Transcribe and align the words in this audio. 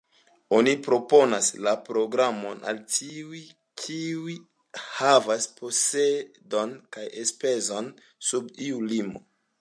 Oni 0.59 0.71
proponas 0.85 1.49
la 1.65 1.73
programon 1.89 2.63
al 2.71 2.79
tiuj, 2.95 3.41
kiuj 3.83 4.39
havas 4.87 5.47
posedon 5.61 6.77
kaj 6.97 7.07
enspezon 7.25 7.95
sub 8.31 8.53
iu 8.71 8.83
limo. 8.95 9.27